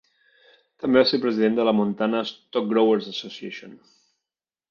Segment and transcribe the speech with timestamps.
[0.83, 3.77] També va ser president de la Montana Stockgrower's Association.